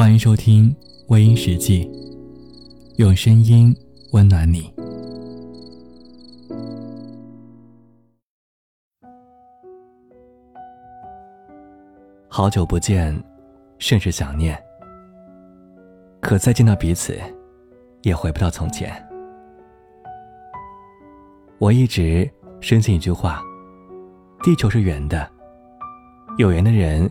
[0.00, 0.74] 欢迎收听
[1.08, 1.84] 《微音时记》，
[2.96, 3.76] 用声音
[4.12, 4.72] 温暖你。
[12.28, 13.14] 好久不见，
[13.78, 14.58] 甚是想念。
[16.22, 17.18] 可再见到彼此，
[18.00, 19.06] 也回不到从前。
[21.58, 22.26] 我一直
[22.62, 23.42] 深信一句话：
[24.42, 25.30] 地球是圆的，
[26.38, 27.06] 有缘的人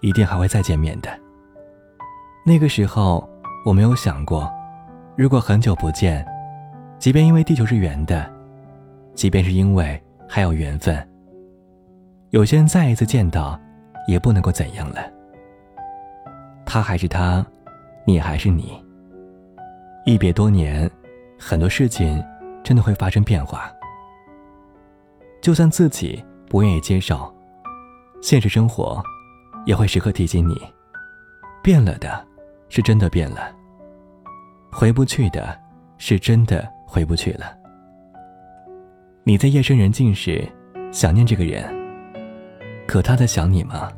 [0.00, 1.21] 一定还会再见面的。
[2.44, 3.28] 那个时候，
[3.64, 4.50] 我没有想过，
[5.16, 6.26] 如果很久不见，
[6.98, 8.28] 即便因为地球是圆的，
[9.14, 11.08] 即便是因为还有缘分，
[12.30, 13.56] 有些人再一次见到，
[14.08, 15.08] 也不能够怎样了。
[16.66, 17.46] 他还是他，
[18.04, 18.72] 你还是你。
[20.04, 20.90] 一别多年，
[21.38, 22.20] 很多事情
[22.64, 23.72] 真的会发生变化。
[25.40, 27.32] 就算自己不愿意接受，
[28.20, 29.00] 现实生活
[29.64, 30.60] 也会时刻提醒你，
[31.62, 32.26] 变了的。
[32.74, 33.54] 是真的变了，
[34.72, 35.60] 回不去的，
[35.98, 37.54] 是真的回不去了。
[39.24, 40.42] 你在夜深人静时
[40.90, 41.62] 想念这个人，
[42.86, 43.92] 可他在想你吗？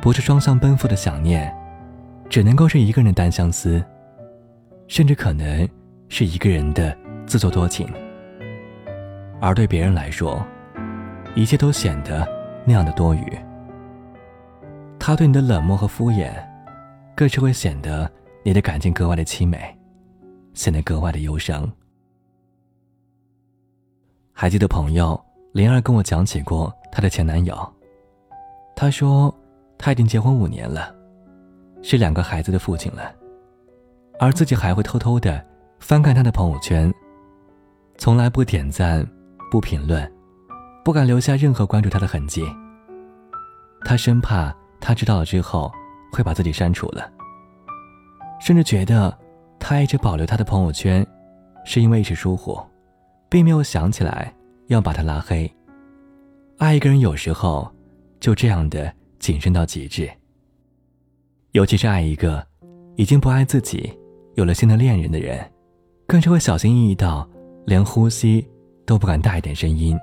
[0.00, 1.54] 不是双向奔赴的想念，
[2.30, 3.84] 只能够是一个人单相思，
[4.86, 5.68] 甚至可能
[6.08, 7.86] 是一个人的自作多情。
[9.38, 10.42] 而对别人来说，
[11.34, 12.26] 一切都显得
[12.64, 13.38] 那样的多余。
[14.98, 16.32] 他对你的冷漠和敷衍。
[17.18, 18.08] 更是会显得
[18.44, 19.76] 你的感情格外的凄美，
[20.54, 21.68] 显得格外的忧伤。
[24.32, 27.74] 还记得朋友灵儿跟我讲起过她的前男友，
[28.76, 29.34] 她说
[29.76, 30.94] 他已经结婚五年了，
[31.82, 33.12] 是两个孩子的父亲了，
[34.20, 35.44] 而自己还会偷偷的
[35.80, 36.94] 翻看他的朋友圈，
[37.96, 39.04] 从来不点赞，
[39.50, 40.08] 不评论，
[40.84, 42.44] 不敢留下任何关注他的痕迹。
[43.80, 45.68] 他生怕他知道了之后。
[46.12, 47.10] 会把自己删除了，
[48.40, 49.16] 甚至觉得
[49.58, 51.06] 他一直保留他的朋友圈，
[51.64, 52.60] 是因为一时疏忽，
[53.28, 54.32] 并没有想起来
[54.68, 55.50] 要把他拉黑。
[56.58, 57.70] 爱一个人有时候
[58.18, 60.10] 就这样的谨慎到极致，
[61.52, 62.44] 尤其是爱一个
[62.96, 63.96] 已经不爱自己、
[64.34, 65.38] 有了新的恋人的人，
[66.06, 67.28] 更是会小心翼翼到
[67.64, 68.46] 连呼吸
[68.84, 69.96] 都不敢大一点声音。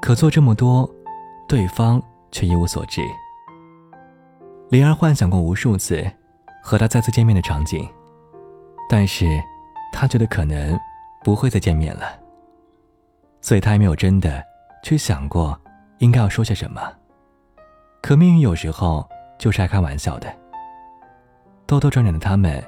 [0.00, 0.88] 可做这么多，
[1.48, 3.00] 对方却一无所知。
[4.70, 6.06] 灵儿幻想过无数次
[6.62, 7.88] 和他再次见面的场景，
[8.86, 9.42] 但是，
[9.94, 10.78] 他觉得可能
[11.24, 12.18] 不会再见面了，
[13.40, 14.44] 所以他还没有真的
[14.82, 15.58] 去想过
[16.00, 16.82] 应该要说些什么。
[18.02, 19.08] 可命运有时候
[19.38, 20.30] 就是爱开玩笑的。
[21.64, 22.62] 兜兜转转的他们，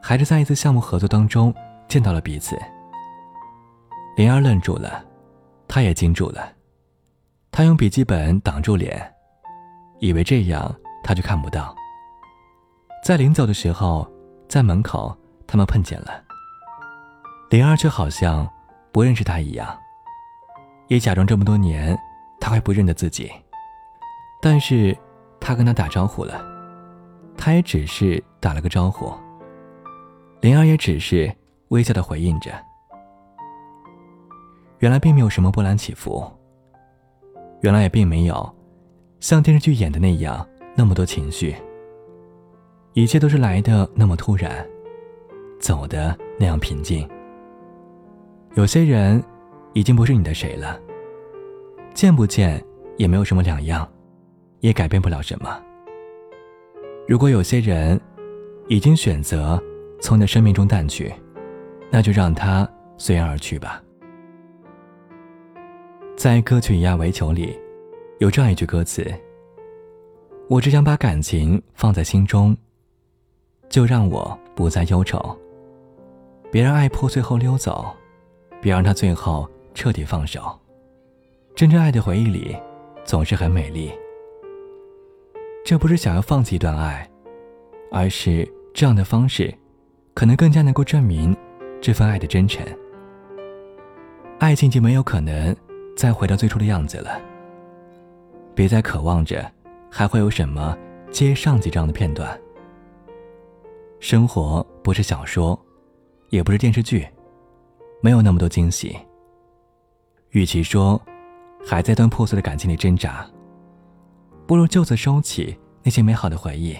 [0.00, 1.54] 还是在一次项目合作当中
[1.86, 2.58] 见到了彼此。
[4.16, 5.04] 灵儿愣住了，
[5.68, 6.50] 他也惊住了，
[7.50, 9.14] 他用笔记本挡住脸，
[10.00, 10.74] 以为这样。
[11.02, 11.74] 他却看不到。
[13.04, 14.08] 在临走的时候，
[14.48, 16.22] 在门口，他们碰见了。
[17.50, 18.48] 灵儿却好像
[18.92, 19.76] 不认识他一样，
[20.88, 21.98] 也假装这么多年
[22.40, 23.30] 他会不认得自己。
[24.40, 24.96] 但是，
[25.40, 26.44] 他跟他打招呼了，
[27.36, 29.12] 他也只是打了个招呼。
[30.40, 31.32] 灵儿也只是
[31.68, 32.50] 微笑的回应着。
[34.78, 36.28] 原来并没有什么波澜起伏，
[37.60, 38.54] 原来也并没有
[39.20, 40.44] 像电视剧演的那样。
[40.74, 41.54] 那么多情绪，
[42.94, 44.66] 一切都是来的那么突然，
[45.60, 47.08] 走的那样平静。
[48.54, 49.22] 有些人
[49.74, 50.80] 已经不是你的谁了，
[51.94, 52.62] 见不见
[52.96, 53.86] 也没有什么两样，
[54.60, 55.62] 也改变不了什么。
[57.06, 58.00] 如果有些人
[58.68, 59.62] 已经选择
[60.00, 61.12] 从你的生命中淡去，
[61.90, 63.82] 那就让他随缘而去吧。
[66.16, 67.58] 在歌曲《以爱为球》里，
[68.20, 69.04] 有这样一句歌词。
[70.52, 72.54] 我只想把感情放在心中，
[73.70, 75.34] 就让我不再忧愁。
[76.50, 77.90] 别让爱破碎后溜走，
[78.60, 80.54] 别让它最后彻底放手。
[81.56, 82.54] 真正爱的回忆里，
[83.02, 83.90] 总是很美丽。
[85.64, 87.10] 这不是想要放弃一段爱，
[87.90, 89.54] 而是这样的方式，
[90.12, 91.34] 可能更加能够证明
[91.80, 92.62] 这份爱的真诚。
[94.38, 95.56] 爱情就没有可能
[95.96, 97.18] 再回到最初的样子了。
[98.54, 99.50] 别再渴望着。
[99.94, 100.74] 还会有什么
[101.10, 102.40] 接上集这样的片段？
[104.00, 105.56] 生活不是小说，
[106.30, 107.06] 也不是电视剧，
[108.00, 108.96] 没有那么多惊喜。
[110.30, 110.98] 与其说
[111.62, 113.28] 还在段破碎的感情里挣扎，
[114.46, 116.74] 不如就此收起那些美好的回忆，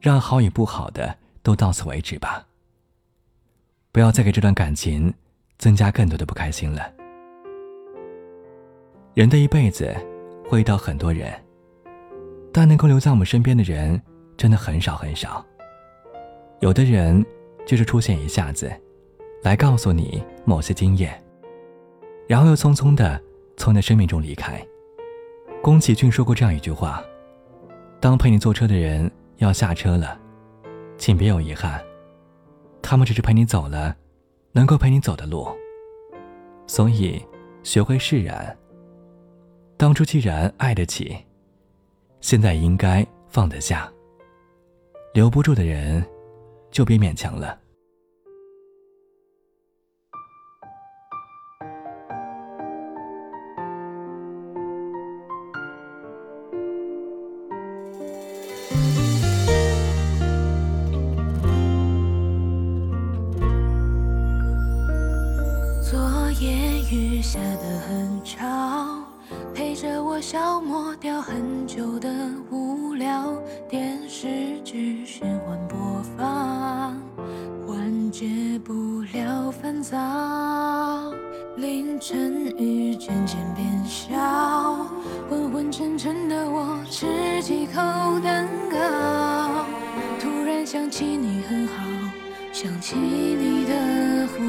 [0.00, 2.44] 让好与不好的都到此为止吧。
[3.92, 5.14] 不要再给这段感情
[5.56, 6.92] 增加更多的不开心了。
[9.14, 9.94] 人的一辈子
[10.48, 11.32] 会遇到很多人。
[12.52, 14.00] 但能够留在我们身边的人，
[14.36, 15.44] 真的很少很少。
[16.60, 17.24] 有的人
[17.66, 18.70] 就是出现一下子，
[19.42, 21.20] 来告诉你某些经验，
[22.28, 23.20] 然后又匆匆的
[23.56, 24.64] 从你的生命中离开。
[25.62, 27.02] 宫崎骏说过这样一句话
[28.00, 30.18] ：“当陪你坐车的人要下车了，
[30.98, 31.80] 请别有遗憾，
[32.82, 33.96] 他们只是陪你走了
[34.52, 35.48] 能够陪你走的路。”
[36.66, 37.20] 所以，
[37.62, 38.56] 学会释然。
[39.76, 41.16] 当初既然爱得起，
[42.22, 43.92] 现在应该放得下。
[45.12, 46.02] 留不住的人，
[46.70, 47.58] 就别勉强了。
[65.82, 69.01] 昨夜雨下得很吵，
[69.54, 72.08] 陪着我消磨掉很久的
[72.50, 73.32] 无聊。
[73.68, 76.96] 电视剧循环播放，
[77.66, 78.26] 缓解
[78.64, 79.98] 不了烦躁。
[81.56, 84.16] 凌晨雨渐渐变小，
[85.28, 87.74] 昏昏沉沉的我吃几口
[88.20, 89.66] 蛋糕，
[90.18, 91.74] 突然想起你很好，
[92.52, 94.42] 想起你的胡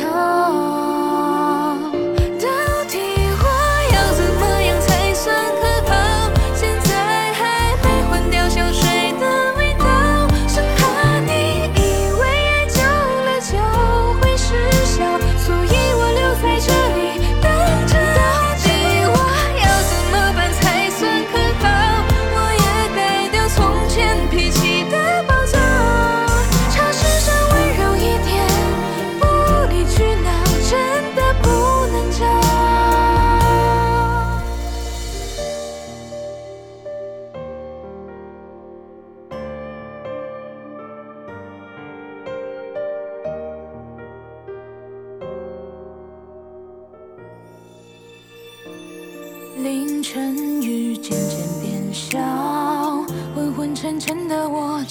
[0.00, 0.69] 闹。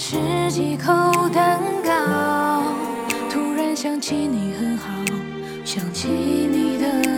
[0.02, 0.16] 吃
[0.50, 0.94] 几口
[1.28, 2.64] 蛋糕，
[3.30, 4.88] 突然想起你很好，
[5.66, 7.09] 想起你的。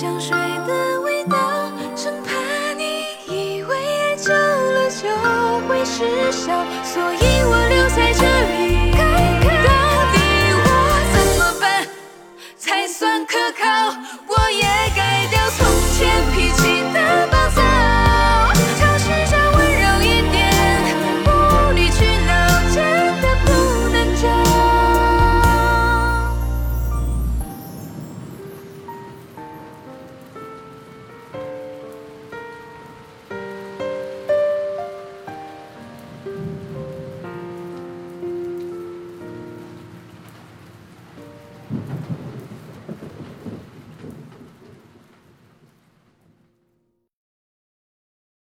[0.00, 0.30] 香水
[0.64, 1.36] 的味道，
[1.96, 5.08] 生怕你以为爱久了就
[5.66, 6.27] 会失。